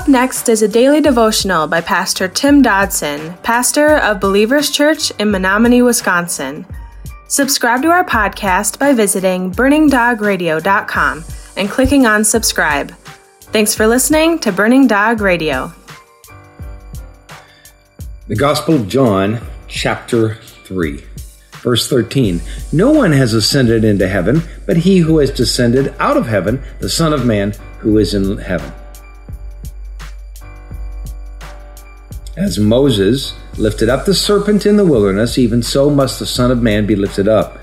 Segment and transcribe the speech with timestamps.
[0.00, 5.30] Up next is a daily devotional by Pastor Tim Dodson, pastor of Believers Church in
[5.30, 6.64] Menominee, Wisconsin.
[7.28, 11.22] Subscribe to our podcast by visiting burningdogradio.com
[11.58, 12.92] and clicking on subscribe.
[13.52, 15.70] Thanks for listening to Burning Dog Radio.
[18.26, 21.04] The Gospel of John, chapter 3,
[21.60, 22.40] verse 13.
[22.72, 26.88] No one has ascended into heaven but he who has descended out of heaven, the
[26.88, 28.72] Son of Man who is in heaven.
[32.40, 36.62] As Moses lifted up the serpent in the wilderness, even so must the Son of
[36.62, 37.58] Man be lifted up.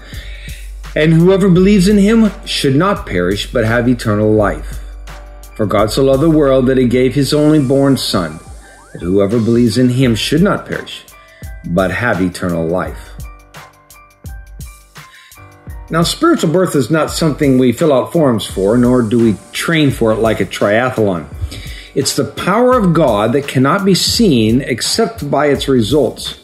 [0.95, 4.79] And whoever believes in him should not perish, but have eternal life.
[5.55, 8.39] For God so loved the world that he gave his only born Son,
[8.93, 11.03] that whoever believes in him should not perish,
[11.65, 13.15] but have eternal life.
[15.89, 19.89] Now, spiritual birth is not something we fill out forms for, nor do we train
[19.89, 21.25] for it like a triathlon.
[21.97, 26.39] It's the power of God that cannot be seen except by its results.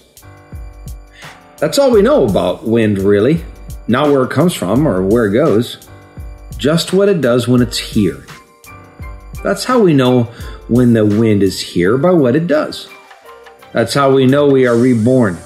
[1.59, 3.45] That's all we know about wind, really.
[3.87, 5.87] Not where it comes from or where it goes,
[6.57, 8.25] just what it does when it's here.
[9.43, 10.23] That's how we know
[10.69, 12.89] when the wind is here by what it does.
[13.73, 15.37] That's how we know we are reborn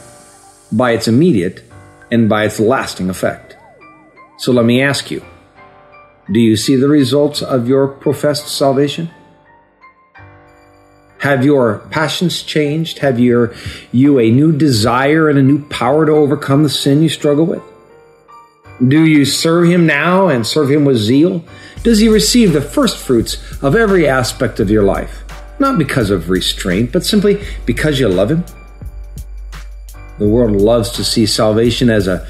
[0.72, 1.66] by its immediate
[2.12, 3.58] and by its lasting effect.
[4.38, 5.22] So let me ask you
[6.32, 9.12] do you see the results of your professed salvation?
[11.20, 13.00] Have your passions changed?
[13.00, 13.56] Have your,
[13.92, 17.64] you a new desire and a new power to overcome the sin you struggle with?
[18.88, 21.44] Do you serve him now and serve him with zeal?
[21.82, 25.24] Does he receive the first fruits of every aspect of your life?
[25.60, 28.46] Not because of restraint, but simply because you love him?
[30.20, 32.28] The world loves to see salvation as a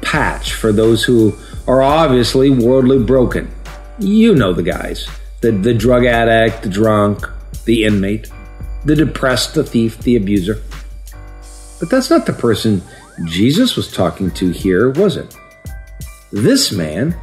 [0.00, 1.36] patch for those who
[1.66, 3.50] are obviously worldly broken.
[3.98, 5.08] You know the guys
[5.40, 7.28] the, the drug addict, the drunk,
[7.64, 8.30] the inmate,
[8.84, 10.62] the depressed, the thief, the abuser.
[11.80, 12.82] But that's not the person
[13.26, 15.36] Jesus was talking to here, was it?
[16.32, 17.16] This man,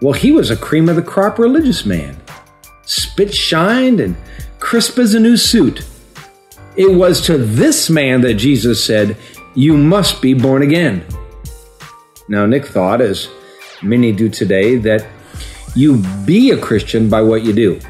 [0.00, 2.16] well, he was a cream of the crop religious man,
[2.84, 4.16] spit shined and
[4.58, 5.84] crisp as a new suit.
[6.76, 9.16] It was to this man that Jesus said,
[9.54, 11.04] You must be born again.
[12.28, 13.28] Now, Nick thought, as
[13.82, 15.06] many do today, that
[15.74, 17.80] you be a Christian by what you do.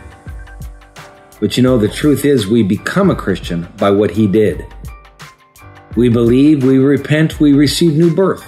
[1.42, 4.64] But you know, the truth is, we become a Christian by what he did.
[5.96, 8.44] We believe, we repent, we receive new birth.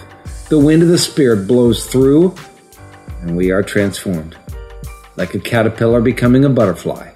[0.49, 2.37] The wind of the Spirit blows through,
[3.21, 4.37] and we are transformed,
[5.16, 7.10] like a caterpillar becoming a butterfly.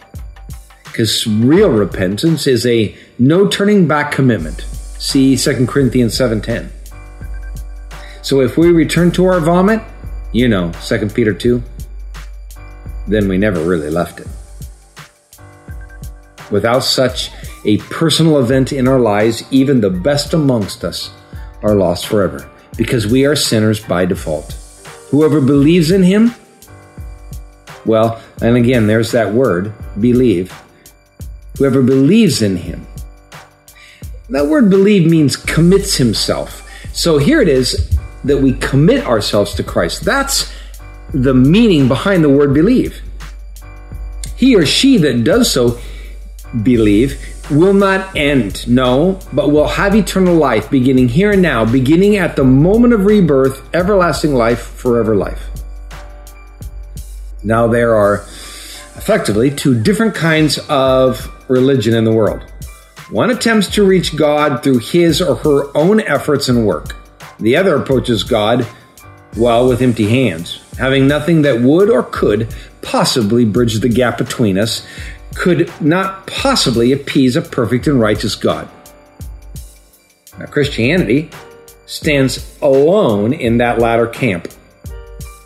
[0.82, 4.62] Because real repentance is a no turning back commitment.
[4.98, 6.70] See 2 Corinthians 7:10.
[8.22, 9.80] So if we return to our vomit,
[10.32, 11.62] you know, 2 Peter 2,
[13.06, 14.26] then we never really left it.
[16.50, 17.30] Without such
[17.64, 21.10] a personal event in our lives, even the best amongst us
[21.62, 24.52] are lost forever because we are sinners by default.
[25.10, 26.34] Whoever believes in him,
[27.84, 30.52] well, and again, there's that word, believe.
[31.58, 32.86] Whoever believes in him.
[34.30, 36.68] That word believe means commits himself.
[36.92, 40.04] So here it is that we commit ourselves to Christ.
[40.04, 40.52] That's
[41.12, 43.00] the meaning behind the word believe.
[44.36, 45.78] He or she that does so
[46.62, 47.20] believe
[47.50, 52.36] will not end, no, but will have eternal life beginning here and now, beginning at
[52.36, 55.48] the moment of rebirth, everlasting life, forever life.
[57.42, 58.16] Now, there are
[58.96, 62.42] effectively two different kinds of religion in the world.
[63.10, 66.96] One attempts to reach God through his or her own efforts and work.
[67.40, 68.64] The other approaches God,
[69.34, 74.58] while with empty hands, having nothing that would or could possibly bridge the gap between
[74.58, 74.86] us
[75.38, 78.68] could not possibly appease a perfect and righteous God.
[80.36, 81.30] Now, Christianity
[81.86, 84.48] stands alone in that latter camp.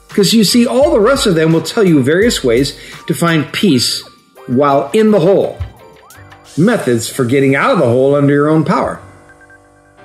[0.08, 3.52] Because you see, all the rest of them will tell you various ways to find
[3.52, 4.02] peace
[4.46, 5.58] while in the hole,
[6.56, 9.00] methods for getting out of the hole under your own power.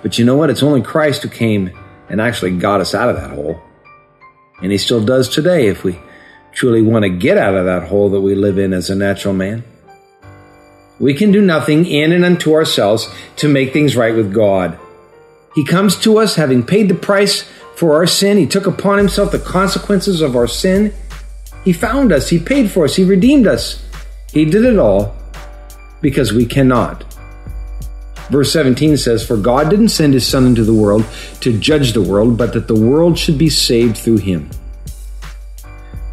[0.01, 0.49] But you know what?
[0.49, 1.71] It's only Christ who came
[2.09, 3.59] and actually got us out of that hole.
[4.61, 5.99] And he still does today if we
[6.51, 9.33] truly want to get out of that hole that we live in as a natural
[9.33, 9.63] man.
[10.99, 14.77] We can do nothing in and unto ourselves to make things right with God.
[15.53, 18.37] He comes to us having paid the price for our sin.
[18.37, 20.93] He took upon himself the consequences of our sin.
[21.63, 22.29] He found us.
[22.29, 22.95] He paid for us.
[22.95, 23.83] He redeemed us.
[24.31, 25.15] He did it all
[26.01, 27.03] because we cannot.
[28.29, 31.05] Verse 17 says, For God didn't send his Son into the world
[31.41, 34.49] to judge the world, but that the world should be saved through him.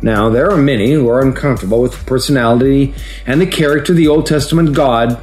[0.04, 2.92] Now, there are many who are uncomfortable with the personality
[3.24, 5.18] and the character of the Old Testament God,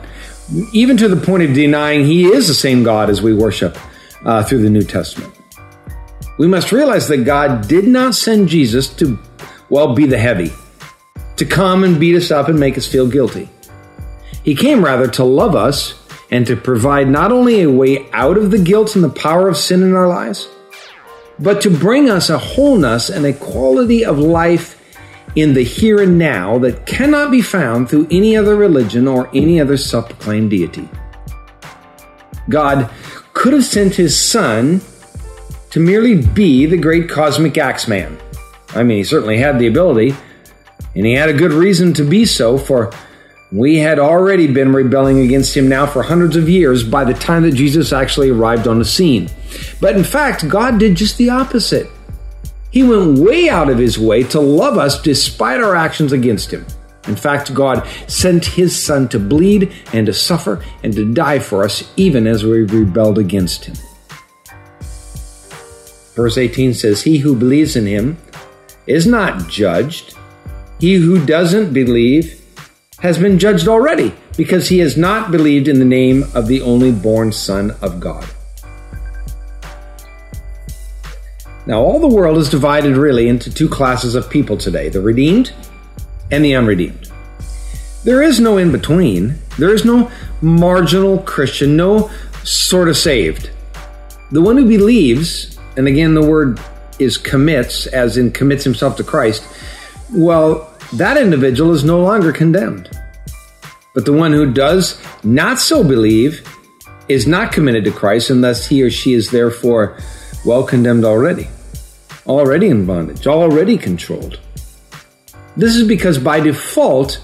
[0.73, 3.77] even to the point of denying he is the same God as we worship
[4.25, 5.35] uh, through the New Testament.
[6.39, 9.19] We must realize that God did not send Jesus to,
[9.69, 10.51] well, be the heavy,
[11.35, 13.49] to come and beat us up and make us feel guilty.
[14.43, 15.93] He came rather to love us
[16.31, 19.57] and to provide not only a way out of the guilt and the power of
[19.57, 20.49] sin in our lives,
[21.41, 24.77] but to bring us a wholeness and a quality of life
[25.35, 29.59] in the here and now that cannot be found through any other religion or any
[29.59, 30.87] other self proclaimed deity.
[32.49, 32.89] God
[33.33, 34.81] could have sent his son
[35.69, 38.19] to merely be the great cosmic axeman.
[38.75, 40.15] I mean, he certainly had the ability,
[40.95, 42.91] and he had a good reason to be so, for
[43.51, 47.43] we had already been rebelling against him now for hundreds of years by the time
[47.43, 49.29] that Jesus actually arrived on the scene.
[49.81, 51.89] But in fact, God did just the opposite.
[52.71, 56.65] He went way out of his way to love us despite our actions against him.
[57.07, 61.65] In fact, God sent his son to bleed and to suffer and to die for
[61.65, 63.75] us even as we rebelled against him.
[66.15, 68.17] Verse 18 says, He who believes in him
[68.87, 70.15] is not judged.
[70.79, 72.40] He who doesn't believe
[73.01, 76.91] has been judged already because he has not believed in the name of the only
[76.91, 78.27] born Son of God.
[81.65, 85.53] Now, all the world is divided really into two classes of people today the redeemed
[86.31, 87.11] and the unredeemed.
[88.03, 90.11] There is no in between, there is no
[90.41, 92.09] marginal Christian, no
[92.43, 93.51] sort of saved.
[94.31, 96.59] The one who believes, and again, the word
[96.97, 99.43] is commits, as in commits himself to Christ,
[100.11, 102.89] well, that individual is no longer condemned.
[103.93, 106.47] But the one who does not so believe
[107.07, 109.97] is not committed to Christ, and thus he or she is therefore
[110.45, 111.47] well condemned already,
[112.25, 114.39] already in bondage, already controlled.
[115.57, 117.21] This is because by default,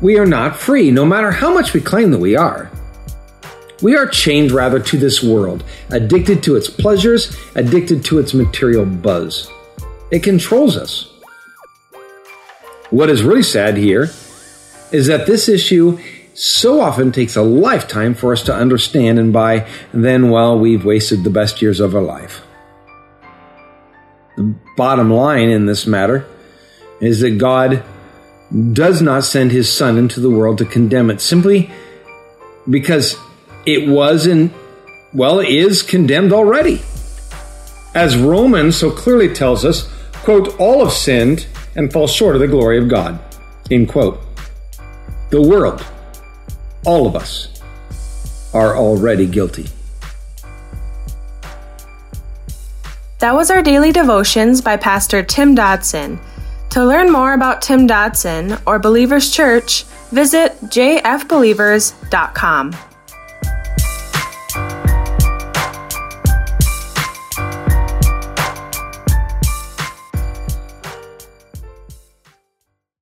[0.00, 2.70] we are not free, no matter how much we claim that we are.
[3.82, 8.86] We are chained rather to this world, addicted to its pleasures, addicted to its material
[8.86, 9.50] buzz.
[10.10, 11.12] It controls us.
[12.90, 14.10] What is really sad here
[14.92, 15.98] is that this issue
[16.34, 21.24] so often takes a lifetime for us to understand, and by then, well, we've wasted
[21.24, 22.42] the best years of our life.
[24.36, 26.26] The bottom line in this matter
[27.00, 27.82] is that God
[28.72, 31.70] does not send his Son into the world to condemn it simply
[32.68, 33.16] because
[33.64, 34.52] it was and,
[35.12, 36.82] well, is condemned already.
[37.94, 41.46] As Romans so clearly tells us, quote, all have sinned
[41.76, 43.20] and fall short of the glory of God.
[43.70, 44.18] End quote.
[45.30, 45.86] The world,
[46.84, 47.62] all of us,
[48.52, 49.66] are already guilty.
[53.18, 56.20] That was our daily devotions by Pastor Tim Dodson.
[56.70, 62.76] To learn more about Tim Dodson or Believers Church, visit jfbelievers.com.